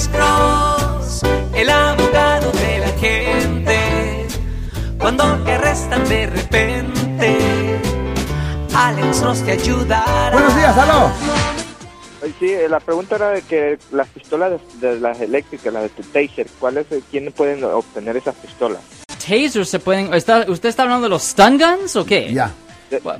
Alex 0.00 0.08
Cross, 0.16 1.22
el 1.54 1.68
abogado 1.68 2.50
de 2.52 2.78
la 2.78 2.88
gente. 2.98 4.26
Cuando 4.98 5.24
te 5.44 5.52
arrestan 5.52 6.08
de 6.08 6.26
repente, 6.26 7.38
Alex 8.74 9.20
Cross 9.20 9.42
te 9.44 9.52
ayudará. 9.52 10.30
Buenos 10.32 10.56
días, 10.56 10.78
aló. 10.78 11.10
Sí, 12.38 12.46
eh, 12.50 12.66
la 12.70 12.80
pregunta 12.80 13.16
era 13.16 13.28
de 13.32 13.42
que 13.42 13.78
las 13.92 14.08
pistolas 14.08 14.52
de, 14.80 14.94
de 14.94 15.00
las 15.00 15.20
eléctricas, 15.20 15.70
las 15.70 15.82
de 15.82 15.88
tu 15.90 16.02
taser, 16.04 16.46
¿cuáles, 16.58 16.86
eh, 16.92 17.02
¿quiénes 17.10 17.34
pueden 17.34 17.62
obtener 17.64 18.16
esas 18.16 18.34
pistolas? 18.36 18.80
Tasers 19.18 19.68
se 19.68 19.80
pueden... 19.80 20.14
está- 20.14 20.46
¿Usted 20.48 20.70
está 20.70 20.84
hablando 20.84 21.04
de 21.04 21.10
los 21.10 21.22
stun 21.24 21.58
guns 21.58 21.94
o 21.96 22.06
qué? 22.06 22.32
Ya. 22.32 22.50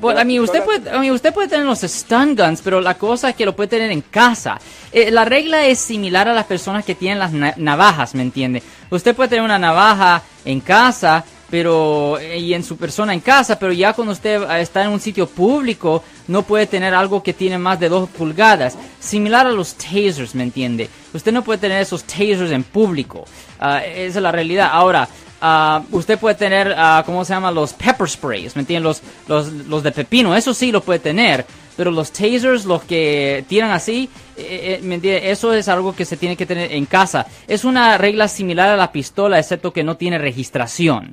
Bueno, 0.01 0.21
a 0.21 0.25
mí 0.25 0.41
usted 0.41 0.65
puede, 0.65 0.91
a 0.91 0.99
mí 0.99 1.11
usted 1.11 1.33
puede 1.33 1.49
tener 1.49 1.65
los 1.67 1.81
stun 1.81 2.35
guns, 2.35 2.61
pero 2.63 2.81
la 2.81 2.95
cosa 2.95 3.31
es 3.31 3.37
que 3.37 3.45
lo 3.45 3.55
puede 3.55 3.69
tener 3.69 3.91
en 3.93 4.01
casa. 4.03 4.59
Eh, 4.93 5.11
la 5.11 5.25
regla 5.25 5.65
es 5.67 5.79
similar 5.79 6.29
a 6.29 6.33
las 6.35 6.47
personas 6.47 6.85
que 6.85 6.95
tienen 6.95 7.19
las 7.21 7.33
na- 7.33 7.55
navajas, 7.57 8.15
¿me 8.15 8.23
entiende? 8.23 8.63
Usted 8.91 9.15
puede 9.15 9.29
tener 9.29 9.45
una 9.45 9.59
navaja 9.59 10.23
en 10.45 10.61
casa, 10.61 11.25
pero 11.51 12.19
eh, 12.19 12.39
y 12.39 12.55
en 12.55 12.63
su 12.63 12.77
persona 12.77 13.13
en 13.13 13.21
casa, 13.21 13.59
pero 13.59 13.73
ya 13.73 13.93
cuando 13.93 14.13
usted 14.13 14.43
está 14.59 14.85
en 14.85 14.91
un 14.91 15.01
sitio 15.01 15.27
público 15.27 16.03
no 16.29 16.43
puede 16.43 16.67
tener 16.67 16.95
algo 16.95 17.23
que 17.23 17.33
tiene 17.33 17.59
más 17.59 17.81
de 17.81 17.89
dos 17.89 18.09
pulgadas, 18.09 18.77
similar 19.01 19.47
a 19.47 19.51
los 19.51 19.75
tasers, 19.75 20.35
¿me 20.35 20.45
entiende? 20.45 20.89
Usted 21.13 21.33
no 21.33 21.43
puede 21.43 21.59
tener 21.59 21.83
esos 21.83 22.05
tasers 22.05 22.53
en 22.53 22.63
público. 22.63 23.25
Ah, 23.59 23.85
esa 23.85 24.19
es 24.19 24.23
la 24.23 24.33
realidad. 24.33 24.71
Ahora. 24.73 25.09
Ah, 25.43 25.83
usted 25.91 26.19
puede 26.19 26.35
tener, 26.35 26.75
ah, 26.77 27.03
¿cómo 27.07 27.25
se 27.25 27.33
llama? 27.33 27.51
Los 27.51 27.73
pepper 27.73 28.07
sprays, 28.07 28.55
¿me 28.57 28.61
entienden? 28.61 28.83
Los, 28.83 29.01
los, 29.27 29.51
los 29.51 29.83
de 29.83 29.91
pepino, 29.91 30.37
eso 30.37 30.53
sí 30.53 30.71
lo 30.71 30.83
puede 30.83 30.99
tener. 30.99 31.47
Pero 31.79 31.91
los 31.91 32.13
tasers, 32.13 32.67
los 32.67 32.83
que 32.83 33.43
tiran 33.49 33.71
así, 33.71 34.11
eh, 34.37 34.79
eh, 34.79 34.81
¿me 34.83 34.97
entiende? 34.97 35.31
Eso 35.31 35.55
es 35.55 35.67
algo 35.67 35.97
que 35.97 36.05
se 36.05 36.19
tiene 36.19 36.37
que 36.37 36.45
tener 36.45 36.73
en 36.73 36.85
casa. 36.85 37.27
Es 37.49 37.65
una 37.65 37.97
regla 37.97 38.29
similar 38.29 38.69
a 38.69 38.77
la 38.77 38.93
pistola, 38.93 39.39
excepto 39.39 39.73
que 39.73 39.83
no 39.83 39.97
tiene 39.97 40.19
registración. 40.19 41.13